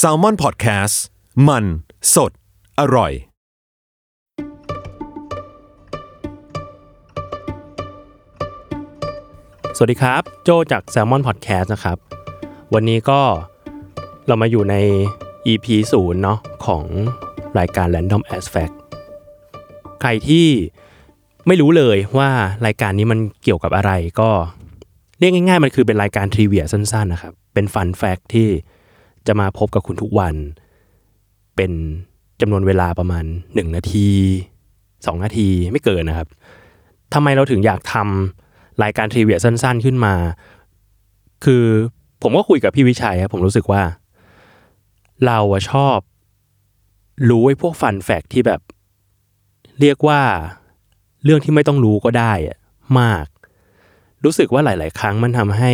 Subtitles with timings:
[0.00, 0.94] s a l ม o n PODCAST
[1.48, 1.64] มัน
[2.14, 2.32] สด
[2.80, 3.12] อร่อย
[9.76, 11.98] สวัสดีครับ โจจาก Salmon Podcast นะครับ
[12.74, 13.20] วันนี้ก็
[14.26, 14.76] เรามาอยู่ใน
[15.46, 15.66] EP
[15.96, 16.84] 0เนาะของ
[17.58, 18.74] รายการ Random As Fact
[20.00, 20.46] ใครที่
[21.46, 22.30] ไม่รู้เลยว่า
[22.66, 24.30] รายการนี้มันเกี่ยวกับอะไรก็
[25.22, 28.48] เรียกง่ายๆ มันคือเป็นรายการทริเวียสั้นๆนะครับ เป็นฟันแฟกที่
[29.26, 30.34] จะมาพบกับคุณทุกวัน
[31.56, 31.72] เป็น
[32.40, 34.08] จำนวนเวลาประมาณ 1 นาที
[34.66, 36.28] 2 นาทีไม่เกินนะครับ
[37.14, 40.14] ทำไมเราถึงอยากทำรายการทริเวียสั้น ๆ ขึ้นมา
[41.44, 41.64] คือ
[42.22, 43.82] ผมก็คุยกับพี่วิชัยครับผมรู้สึกว่า
[45.26, 45.38] เรา
[45.70, 45.98] ชอบ
[47.28, 48.60] รู้ไอ้พวกฟันแฟกที่แบบ
[49.80, 50.20] เรียกว่า
[51.24, 52.58] เรื่องที่ไม่ต้องรู้ก็ได้อะ
[53.00, 53.26] มาก
[54.24, 55.72] รู้สึกว่าหลาย ๆ ครั้งมันทำให้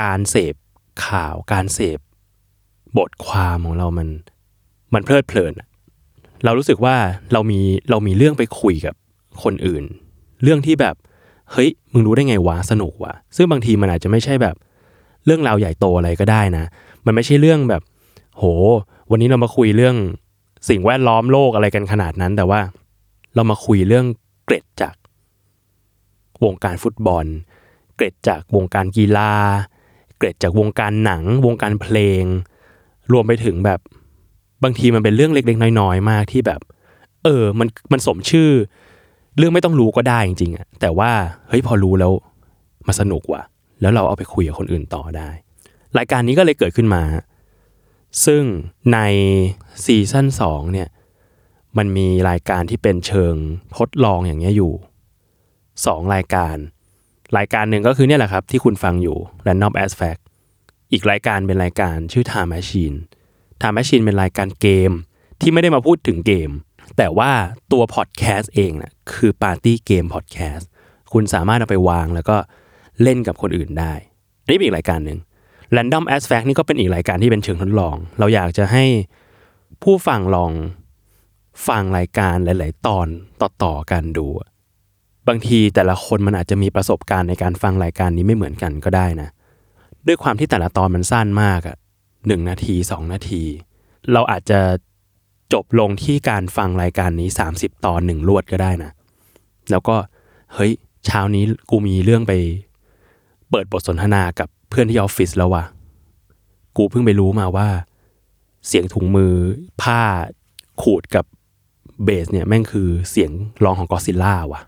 [0.00, 0.54] การเสพ
[1.06, 1.98] ข่าว การเสพ
[2.98, 4.08] บทความของเรามัน
[4.94, 5.52] มันเพลิดเพลิน
[6.44, 6.96] เรารู้สึกว่า
[7.32, 8.94] เรามีเรามีเรื่องไปคุยกับ
[9.42, 9.84] คนอื่น
[10.42, 10.94] เรื่องที่แบบ
[11.52, 14.56] เฮ้ยมึงรู้ได้ไงวะสนุกวะซึ่งบางทีมันอาจจะไม่ใช่แบบ
[15.24, 16.64] เรื่องราวใหญ่โตอะไรก็ได้นะ
[17.06, 17.82] มันไม่ใช่เรื่องแบบ
[18.36, 18.42] โห
[19.10, 19.96] วันนี้เรามาคุยเรื่อง
[20.68, 22.60] สิ่งแวดล้อมโลกอะไรกันขนาดนั้น แต่ว่า
[23.34, 24.06] เรามาคุยเรื่อง
[24.44, 24.94] เกร็ดจาก
[26.44, 27.26] วงการฟุตบอล
[27.96, 29.32] เกร็ดจากวงการกีฬา
[30.18, 32.24] เกร็ดจากวงการหนัง วงการเพลง
[33.12, 33.80] รวมไปถึงแบบ
[34.62, 36.60] บางทีมันเป็นเรื่องเล็กๆ น้อยๆ มากที่แบบ
[37.24, 38.50] เออ มันมันสมชื่อ
[39.36, 41.10] เรื่องไม่ต้องรู้ก็ได้จริงๆอะแต่ว่า
[41.48, 42.12] เฮ้ยพอรู้แล้ว
[42.86, 43.42] มาสนุกว่ะ
[43.80, 45.28] แล้วเราเอาไปคุยกับคนอื่นต่อได้
[45.98, 47.02] รายการนี้ก็เลยเกิดขึ้นมา
[48.26, 48.42] ซึ่ง
[48.92, 48.98] ใน
[49.84, 50.88] ซีซั่นสองเนี่ย
[51.78, 53.34] มันมีรายการที่เป็นเชิง
[53.76, 54.72] ทดลองอย่างเงี้ยอยู่
[55.86, 56.56] สองรายการ
[57.38, 60.20] รายการหนึ่งก็คือเนี่ยแหละครับ ที่คุณฟังอยู่ Random As Fact
[60.92, 62.96] อีกรายการเป็นรายการชื่อ Time Machine
[63.60, 64.92] Time Machine เป็นรายการเกม
[65.40, 66.50] ที่ไม่ได้มาพูดถึงเกม
[66.96, 67.32] แต่ว่า
[67.72, 70.68] ตัวพอดแคสต์เองนะคือปาร์ตี้เกมพอดแคสต์
[71.12, 72.36] คุณสามารถเอาไปวางแล้วก็
[73.02, 73.92] เล่นกับคนอื่นได้
[74.42, 75.18] อันนี้เป็นอีกรายการหนึ่ง
[75.76, 78.84] Random As Fact นี่ก็เป็นอีกรายการที่เป็นเชิงทดลอง เราอยากจะให้
[79.82, 80.52] ผู้ฟังลอง
[81.68, 83.08] ฟังรายการหลาย ๆ ตอน
[83.64, 84.26] ต่อ ๆ กันดู
[85.28, 89.28] บางทีแต่ละคนมันอาจจะมีประสบการณ์ในการฟังรายการนี้ไม่เหมือนกันก็ได้นะ
[90.06, 91.76] ด้วยความที่แต่ละตอนมันสั้นมากอะ
[92.26, 93.42] หนึ่งนาทีสองนาที
[94.12, 94.60] เราอาจจะ
[95.52, 98.90] จบลงที่การฟังรายการนี้ 30 ตอนหนึ่งรวดก็ได้นะ
[99.70, 99.96] แล้วก็
[100.54, 100.72] เฮ้ย
[101.06, 102.32] เช้านี้กูมีเรื่องไป
[103.50, 105.64] เปิดบทสนทนากับเพื่อนที่ออฟฟิศแล้วว่ะ
[106.76, 107.68] กูเพิ่งไปรู้มาว่า
[108.66, 109.34] เสียงถุงมือ
[109.82, 110.00] ผ้า
[110.82, 111.24] ขูดกับ
[112.04, 113.30] เบสเนี่ยแม่งคือเสียง
[113.64, 114.62] ร้องของกอซิลล่าว่ะ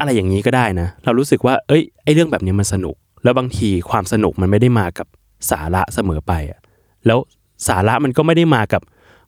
[0.00, 2.94] อะไรอย่างนี้ก็ได้นะ เรารู้สึกว่า เอ้ยไอเรื่องแบบนี้มันสนุก
[3.24, 5.06] แล้วบางทีความสนุกมันไม่ได้มากับ
[5.50, 6.60] สาระเสมอไปอะ
[7.06, 7.18] แล้ว
[7.68, 8.82] สาระมันก็ไม่ได้มากับ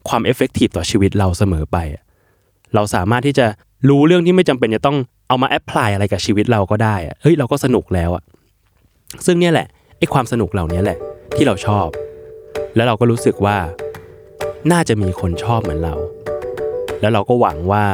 [0.09, 2.03] ความ effective ต่อชีวิตเราเสมอไปอะ
[2.75, 3.45] เราสามารถที่จะ
[3.89, 8.23] รู้เรื่องที่ไม่จำเป็นจะต้องเอามา apply อะไรกับชีวิตเราก็ได้อะเฮ้ยเราก็สนุกแล้วอะ
[9.25, 9.67] ซึ่งเนี่ยแหละ
[9.97, 10.97] ไอความสนุกเหล่านี้แหละ
[11.35, 11.87] ที่เราชอบ
[12.75, 13.57] แล้วเราก็รู้สึกว่า
[14.71, 15.95] น่าจะมีคนชอบเหมือนเรา
[17.01, 17.85] แล้วเราก็หวังว่า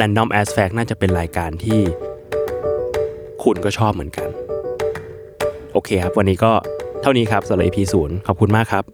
[0.00, 1.80] Random As Fact น่าจะเป็นรายการที่
[3.44, 4.28] คุณก็ชอบเหมือนกัน
[5.72, 6.52] โอเคครับ วันนี้ก็
[7.02, 8.84] เท่านี้ครับสำหรับ EP 0ขอบคุณมากครับ